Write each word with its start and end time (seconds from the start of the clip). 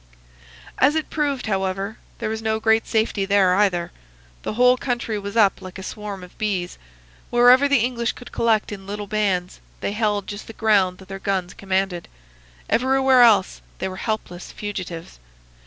"As 0.79 0.95
it 0.95 1.11
proved, 1.11 1.45
however, 1.45 1.97
there 2.17 2.27
was 2.31 2.41
no 2.41 2.59
great 2.59 2.87
safety 2.87 3.23
there, 3.23 3.53
either. 3.53 3.91
The 4.41 4.53
whole 4.53 4.75
country 4.75 5.19
was 5.19 5.37
up 5.37 5.61
like 5.61 5.77
a 5.77 5.83
swarm 5.83 6.23
of 6.23 6.35
bees. 6.39 6.79
Wherever 7.29 7.67
the 7.67 7.83
English 7.85 8.13
could 8.13 8.31
collect 8.31 8.71
in 8.71 8.87
little 8.87 9.05
bands 9.05 9.59
they 9.79 9.91
held 9.91 10.25
just 10.25 10.47
the 10.47 10.53
ground 10.53 10.97
that 10.97 11.07
their 11.07 11.19
guns 11.19 11.53
commanded. 11.53 12.07
Everywhere 12.67 13.21
else 13.21 13.61
they 13.77 13.87
were 13.87 13.95
helpless 13.97 14.51
fugitives. 14.51 15.19